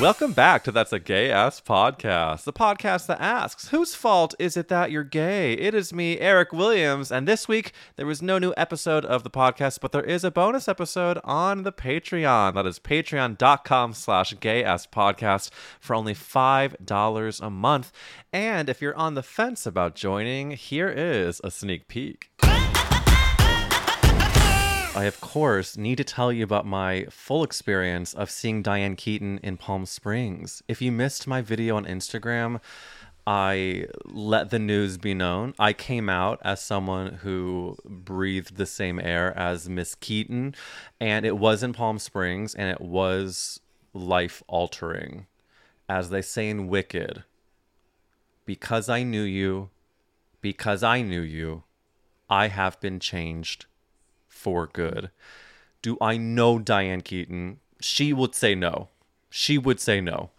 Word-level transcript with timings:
Welcome 0.00 0.32
back 0.32 0.62
to 0.62 0.70
That's 0.70 0.92
a 0.92 1.00
Gay 1.00 1.28
Ass 1.28 1.60
Podcast, 1.60 2.44
the 2.44 2.52
podcast 2.52 3.06
that 3.08 3.20
asks, 3.20 3.70
whose 3.70 3.96
fault 3.96 4.32
is 4.38 4.56
it 4.56 4.68
that 4.68 4.92
you're 4.92 5.02
gay? 5.02 5.54
It 5.54 5.74
is 5.74 5.92
me, 5.92 6.20
Eric 6.20 6.52
Williams, 6.52 7.10
and 7.10 7.26
this 7.26 7.48
week 7.48 7.72
there 7.96 8.06
was 8.06 8.22
no 8.22 8.38
new 8.38 8.54
episode 8.56 9.04
of 9.04 9.24
the 9.24 9.30
podcast, 9.30 9.80
but 9.80 9.90
there 9.90 10.04
is 10.04 10.22
a 10.22 10.30
bonus 10.30 10.68
episode 10.68 11.18
on 11.24 11.64
the 11.64 11.72
Patreon. 11.72 12.54
That 12.54 12.64
is 12.64 12.78
patreon.com 12.78 13.92
slash 13.92 14.38
gay 14.38 14.62
ass 14.62 14.86
podcast 14.86 15.50
for 15.80 15.96
only 15.96 16.14
$5 16.14 17.40
a 17.40 17.50
month. 17.50 17.92
And 18.32 18.68
if 18.68 18.80
you're 18.80 18.96
on 18.96 19.14
the 19.14 19.22
fence 19.24 19.66
about 19.66 19.96
joining, 19.96 20.52
here 20.52 20.88
is 20.88 21.40
a 21.42 21.50
sneak 21.50 21.88
peek. 21.88 22.30
I, 24.98 25.04
of 25.04 25.20
course, 25.20 25.76
need 25.76 25.94
to 25.98 26.02
tell 26.02 26.32
you 26.32 26.42
about 26.42 26.66
my 26.66 27.06
full 27.08 27.44
experience 27.44 28.14
of 28.14 28.32
seeing 28.32 28.62
Diane 28.62 28.96
Keaton 28.96 29.38
in 29.44 29.56
Palm 29.56 29.86
Springs. 29.86 30.60
If 30.66 30.82
you 30.82 30.90
missed 30.90 31.24
my 31.24 31.40
video 31.40 31.76
on 31.76 31.84
Instagram, 31.84 32.60
I 33.24 33.86
let 34.04 34.50
the 34.50 34.58
news 34.58 34.98
be 34.98 35.14
known. 35.14 35.54
I 35.56 35.72
came 35.72 36.08
out 36.08 36.40
as 36.42 36.60
someone 36.60 37.14
who 37.22 37.76
breathed 37.84 38.56
the 38.56 38.66
same 38.66 38.98
air 38.98 39.32
as 39.38 39.68
Miss 39.68 39.94
Keaton, 39.94 40.56
and 41.00 41.24
it 41.24 41.38
was 41.38 41.62
in 41.62 41.72
Palm 41.72 42.00
Springs, 42.00 42.56
and 42.56 42.68
it 42.68 42.80
was 42.80 43.60
life 43.94 44.42
altering. 44.48 45.28
As 45.88 46.10
they 46.10 46.22
say 46.22 46.48
in 46.50 46.66
Wicked, 46.66 47.22
because 48.44 48.88
I 48.88 49.04
knew 49.04 49.22
you, 49.22 49.70
because 50.40 50.82
I 50.82 51.02
knew 51.02 51.22
you, 51.22 51.62
I 52.28 52.48
have 52.48 52.80
been 52.80 52.98
changed 52.98 53.66
for 54.28 54.66
good. 54.66 55.10
Do 55.82 55.96
I 56.00 56.16
know 56.16 56.58
Diane 56.58 57.00
Keaton? 57.00 57.60
She 57.80 58.12
would 58.12 58.34
say 58.34 58.54
no. 58.54 58.88
She 59.30 59.58
would 59.58 59.80
say 59.80 60.00
no. 60.00 60.30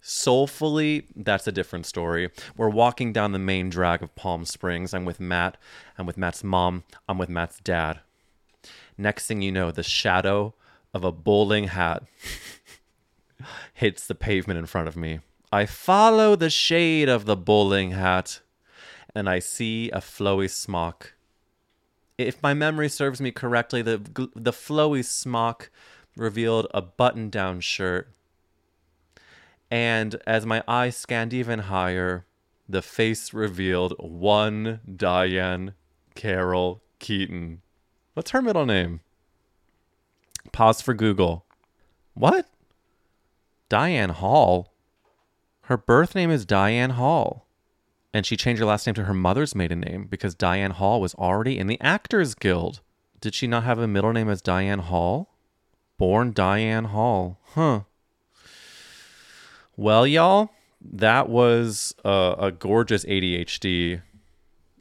Soulfully, 0.00 1.06
that's 1.14 1.46
a 1.46 1.52
different 1.52 1.84
story. 1.86 2.30
We're 2.56 2.70
walking 2.70 3.12
down 3.12 3.32
the 3.32 3.38
main 3.38 3.68
drag 3.68 4.02
of 4.02 4.14
Palm 4.16 4.44
Springs. 4.44 4.94
I'm 4.94 5.04
with 5.04 5.20
Matt. 5.20 5.56
I'm 5.98 6.06
with 6.06 6.16
Matt's 6.16 6.42
mom. 6.42 6.84
I'm 7.08 7.18
with 7.18 7.28
Matt's 7.28 7.60
dad. 7.60 8.00
Next 8.96 9.26
thing 9.26 9.42
you 9.42 9.52
know, 9.52 9.70
the 9.70 9.82
shadow 9.82 10.54
of 10.94 11.04
a 11.04 11.12
bowling 11.12 11.68
hat 11.68 12.02
hits 13.74 14.06
the 14.06 14.14
pavement 14.14 14.58
in 14.58 14.66
front 14.66 14.88
of 14.88 14.96
me. 14.96 15.20
I 15.52 15.66
follow 15.66 16.36
the 16.36 16.50
shade 16.50 17.08
of 17.08 17.26
the 17.26 17.36
bowling 17.36 17.90
hat 17.92 18.40
and 19.14 19.28
I 19.28 19.38
see 19.38 19.90
a 19.90 19.98
flowy 19.98 20.48
smock 20.48 21.14
if 22.26 22.42
my 22.42 22.54
memory 22.54 22.88
serves 22.88 23.20
me 23.20 23.30
correctly, 23.30 23.82
the 23.82 23.98
the 24.34 24.52
flowy 24.52 25.04
smock 25.04 25.70
revealed 26.16 26.66
a 26.72 26.82
button-down 26.82 27.60
shirt. 27.60 28.08
And 29.70 30.20
as 30.26 30.44
my 30.44 30.62
eyes 30.66 30.96
scanned 30.96 31.32
even 31.32 31.60
higher, 31.60 32.26
the 32.68 32.82
face 32.82 33.32
revealed 33.32 33.94
one 33.98 34.80
Diane 34.96 35.74
Carol 36.14 36.82
Keaton. 36.98 37.62
What's 38.14 38.32
her 38.32 38.42
middle 38.42 38.66
name? 38.66 39.00
Pause 40.52 40.80
for 40.80 40.94
Google. 40.94 41.44
What? 42.14 42.46
Diane 43.68 44.10
Hall. 44.10 44.72
Her 45.62 45.76
birth 45.76 46.16
name 46.16 46.30
is 46.30 46.44
Diane 46.44 46.90
Hall 46.90 47.46
and 48.12 48.26
she 48.26 48.36
changed 48.36 48.60
her 48.60 48.66
last 48.66 48.86
name 48.86 48.94
to 48.94 49.04
her 49.04 49.14
mother's 49.14 49.54
maiden 49.54 49.80
name 49.80 50.06
because 50.08 50.34
Diane 50.34 50.72
Hall 50.72 51.00
was 51.00 51.14
already 51.14 51.58
in 51.58 51.66
the 51.66 51.80
Actors 51.80 52.34
Guild. 52.34 52.80
Did 53.20 53.34
she 53.34 53.46
not 53.46 53.64
have 53.64 53.78
a 53.78 53.86
middle 53.86 54.12
name 54.12 54.28
as 54.28 54.42
Diane 54.42 54.80
Hall? 54.80 55.34
Born 55.98 56.32
Diane 56.32 56.86
Hall. 56.86 57.38
Huh. 57.54 57.80
Well, 59.76 60.06
y'all, 60.06 60.50
that 60.80 61.28
was 61.28 61.94
a, 62.04 62.34
a 62.38 62.52
gorgeous 62.52 63.04
ADHD, 63.04 64.02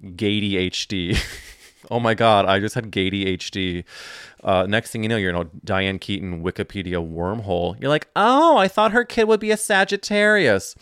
GADHD. 0.04 1.18
oh 1.90 2.00
my 2.00 2.14
God, 2.14 2.46
I 2.46 2.60
just 2.60 2.76
had 2.76 2.92
GADHD. 2.92 3.84
Uh, 4.44 4.66
next 4.68 4.92
thing 4.92 5.04
you 5.04 5.10
know, 5.10 5.18
you're 5.18 5.30
in 5.30 5.36
a 5.36 5.46
Diane 5.66 6.00
Keaton 6.00 6.44
Wikipedia 6.44 6.96
wormhole. 6.96 7.80
You're 7.80 7.90
like, 7.90 8.08
oh, 8.16 8.58
I 8.58 8.68
thought 8.68 8.92
her 8.92 9.04
kid 9.04 9.28
would 9.28 9.40
be 9.40 9.52
a 9.52 9.58
Sagittarius. 9.58 10.76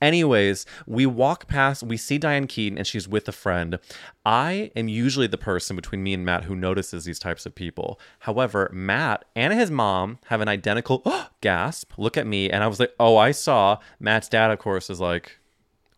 Anyways, 0.00 0.64
we 0.86 1.06
walk 1.06 1.46
past, 1.46 1.82
we 1.82 1.96
see 1.96 2.18
Diane 2.18 2.46
Keaton, 2.46 2.78
and 2.78 2.86
she's 2.86 3.08
with 3.08 3.28
a 3.28 3.32
friend. 3.32 3.78
I 4.24 4.70
am 4.74 4.88
usually 4.88 5.26
the 5.26 5.38
person 5.38 5.76
between 5.76 6.02
me 6.02 6.14
and 6.14 6.24
Matt 6.24 6.44
who 6.44 6.56
notices 6.56 7.04
these 7.04 7.18
types 7.18 7.44
of 7.46 7.54
people. 7.54 8.00
However, 8.20 8.70
Matt 8.72 9.24
and 9.36 9.52
his 9.52 9.70
mom 9.70 10.18
have 10.26 10.40
an 10.40 10.48
identical 10.48 11.02
gasp. 11.40 11.92
Look 11.98 12.16
at 12.16 12.26
me, 12.26 12.50
and 12.50 12.64
I 12.64 12.68
was 12.68 12.80
like, 12.80 12.94
oh, 12.98 13.16
I 13.16 13.32
saw. 13.32 13.78
Matt's 14.00 14.28
dad, 14.28 14.50
of 14.50 14.58
course, 14.58 14.88
is 14.88 15.00
like, 15.00 15.38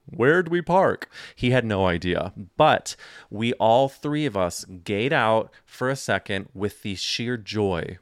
Where'd 0.07 0.49
we 0.49 0.63
park? 0.63 1.11
He 1.35 1.51
had 1.51 1.65
no 1.65 1.87
idea. 1.87 2.33
But 2.57 2.97
we 3.31 3.53
all 3.55 3.89
three 3.89 4.27
of 4.27 4.37
us 4.37 4.65
gayed 4.65 5.13
out 5.13 5.51
for 5.65 5.91
a 5.91 5.97
second 5.97 6.49
with 6.55 6.83
the 6.83 6.95
sheer 6.95 7.37
joy 7.37 7.99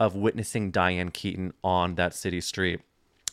of 0.00 0.16
witnessing 0.16 0.70
Diane 0.70 1.10
Keaton 1.10 1.52
on 1.62 1.94
that 1.94 2.14
city 2.14 2.40
street. 2.40 2.80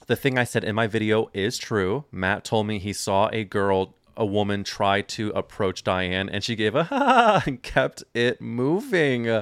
The 0.08 0.16
thing 0.16 0.38
I 0.38 0.44
said 0.44 0.64
in 0.64 0.76
my 0.76 0.88
video 0.88 1.30
is 1.34 1.58
true. 1.58 2.06
Matt 2.12 2.44
told 2.44 2.68
me 2.68 2.80
he 2.80 2.94
saw 2.94 3.30
a 3.32 3.44
girl, 3.44 3.96
a 4.16 4.26
woman, 4.26 4.64
try 4.64 5.02
to 5.02 5.30
approach 5.32 5.84
Diane 5.84 6.30
and 6.30 6.44
she 6.44 6.56
gave 6.56 6.76
a 6.76 6.84
ha 6.86 7.44
and 7.46 7.62
kept 7.62 8.04
it 8.14 8.42
moving. 8.42 9.42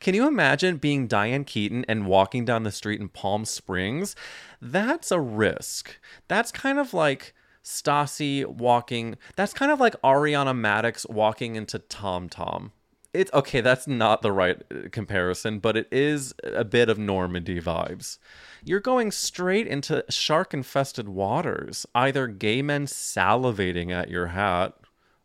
Can 0.00 0.14
you 0.14 0.26
imagine 0.26 0.78
being 0.78 1.06
Diane 1.06 1.44
Keaton 1.44 1.84
and 1.86 2.06
walking 2.06 2.44
down 2.44 2.64
the 2.64 2.72
street 2.72 3.00
in 3.00 3.08
Palm 3.08 3.44
Springs? 3.44 4.16
That's 4.60 5.12
a 5.12 5.20
risk. 5.20 5.98
That's 6.26 6.50
kind 6.50 6.78
of 6.78 6.92
like 6.92 7.34
Stassi 7.64 8.44
walking. 8.46 9.16
That's 9.36 9.52
kind 9.52 9.70
of 9.70 9.80
like 9.80 10.00
Ariana 10.02 10.54
Madix 10.54 11.08
walking 11.08 11.56
into 11.56 11.78
Tom 11.78 12.28
Tom. 12.28 12.72
It's 13.14 13.32
okay, 13.34 13.60
that's 13.60 13.86
not 13.86 14.22
the 14.22 14.32
right 14.32 14.62
uh, 14.70 14.88
comparison, 14.90 15.58
but 15.58 15.76
it 15.76 15.86
is 15.92 16.34
a 16.42 16.64
bit 16.64 16.88
of 16.88 16.98
Normandy 16.98 17.60
vibes. 17.60 18.18
You're 18.64 18.80
going 18.80 19.10
straight 19.10 19.66
into 19.66 20.02
shark 20.08 20.54
infested 20.54 21.10
waters, 21.10 21.84
either 21.94 22.26
gay 22.26 22.62
men 22.62 22.86
salivating 22.86 23.90
at 23.90 24.08
your 24.08 24.28
hat 24.28 24.74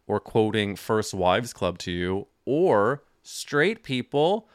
or 0.06 0.20
quoting 0.20 0.76
First 0.76 1.14
Wives 1.14 1.54
Club 1.54 1.78
to 1.80 1.92
you, 1.92 2.28
or 2.46 3.04
straight 3.24 3.84
people 3.84 4.50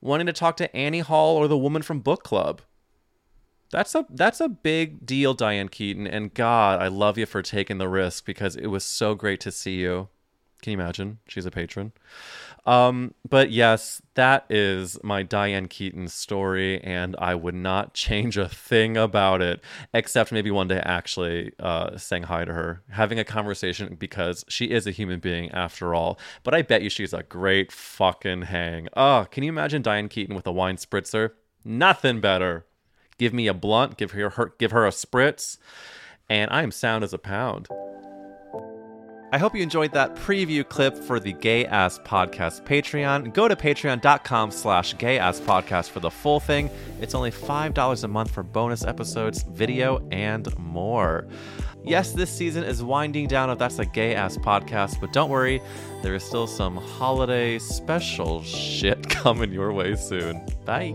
wanting 0.00 0.26
to 0.26 0.32
talk 0.32 0.56
to 0.58 0.76
Annie 0.76 1.00
Hall 1.00 1.36
or 1.36 1.48
the 1.48 1.58
woman 1.58 1.82
from 1.82 2.00
book 2.00 2.22
club. 2.22 2.60
That's 3.70 3.94
a 3.94 4.06
that's 4.08 4.40
a 4.40 4.48
big 4.48 5.04
deal, 5.04 5.34
Diane 5.34 5.68
Keaton, 5.68 6.06
and 6.06 6.32
God, 6.32 6.80
I 6.80 6.88
love 6.88 7.18
you 7.18 7.26
for 7.26 7.42
taking 7.42 7.78
the 7.78 7.88
risk 7.88 8.24
because 8.24 8.56
it 8.56 8.68
was 8.68 8.84
so 8.84 9.14
great 9.14 9.40
to 9.40 9.52
see 9.52 9.76
you. 9.80 10.08
Can 10.62 10.72
you 10.72 10.78
imagine? 10.78 11.18
She's 11.28 11.46
a 11.46 11.50
patron. 11.50 11.92
Um, 12.66 13.14
but 13.28 13.50
yes, 13.50 14.02
that 14.14 14.44
is 14.50 14.98
my 15.04 15.22
Diane 15.22 15.68
Keaton 15.68 16.08
story, 16.08 16.82
and 16.82 17.14
I 17.18 17.34
would 17.34 17.54
not 17.54 17.94
change 18.04 18.36
a 18.36 18.48
thing 18.48 18.96
about 18.96 19.40
it, 19.40 19.60
except 19.94 20.32
maybe 20.32 20.50
one 20.50 20.68
day 20.68 20.80
actually 20.84 21.52
uh, 21.60 21.96
saying 21.96 22.24
hi 22.24 22.44
to 22.44 22.52
her, 22.52 22.82
having 22.90 23.18
a 23.18 23.24
conversation 23.24 23.94
because 23.94 24.44
she 24.48 24.66
is 24.66 24.86
a 24.86 24.90
human 24.90 25.20
being 25.20 25.50
after 25.52 25.94
all. 25.94 26.18
But 26.42 26.54
I 26.54 26.62
bet 26.62 26.82
you 26.82 26.90
she's 26.90 27.14
a 27.14 27.22
great 27.22 27.70
fucking 27.70 28.42
hang. 28.42 28.88
Oh, 28.96 29.26
can 29.30 29.44
you 29.44 29.50
imagine 29.50 29.82
Diane 29.82 30.08
Keaton 30.08 30.34
with 30.34 30.46
a 30.46 30.52
wine 30.52 30.76
spritzer? 30.76 31.32
Nothing 31.64 32.20
better. 32.20 32.66
Give 33.18 33.34
me 33.34 33.46
a 33.46 33.54
blunt, 33.54 33.96
give 33.96 34.12
her, 34.12 34.30
her 34.30 34.52
give 34.58 34.70
her 34.70 34.86
a 34.86 34.90
spritz, 34.90 35.58
and 36.28 36.50
I 36.50 36.62
am 36.62 36.70
sound 36.70 37.04
as 37.04 37.12
a 37.12 37.18
pound. 37.18 37.68
I 39.30 39.36
hope 39.36 39.54
you 39.54 39.62
enjoyed 39.62 39.92
that 39.92 40.14
preview 40.14 40.66
clip 40.66 40.96
for 40.96 41.20
the 41.20 41.34
Gay 41.34 41.66
Ass 41.66 41.98
Podcast 41.98 42.64
Patreon. 42.64 43.34
Go 43.34 43.46
to 43.46 43.54
patreon.com 43.54 44.50
slash 44.50 44.96
gay 44.96 45.18
ass 45.18 45.38
podcast 45.38 45.90
for 45.90 46.00
the 46.00 46.10
full 46.10 46.40
thing. 46.40 46.70
It's 47.02 47.14
only 47.14 47.30
$5 47.30 48.04
a 48.04 48.08
month 48.08 48.30
for 48.30 48.42
bonus 48.42 48.84
episodes, 48.84 49.42
video, 49.42 50.06
and 50.10 50.56
more. 50.58 51.26
Yes, 51.84 52.12
this 52.12 52.30
season 52.30 52.64
is 52.64 52.82
winding 52.82 53.28
down 53.28 53.50
if 53.50 53.58
that's 53.58 53.78
a 53.78 53.84
gay 53.84 54.14
ass 54.14 54.38
podcast, 54.38 54.98
but 54.98 55.12
don't 55.12 55.28
worry, 55.28 55.60
there 56.02 56.14
is 56.14 56.24
still 56.24 56.46
some 56.46 56.76
holiday 56.76 57.58
special 57.58 58.42
shit 58.42 59.08
coming 59.10 59.52
your 59.52 59.74
way 59.74 59.94
soon. 59.94 60.46
Bye. 60.64 60.94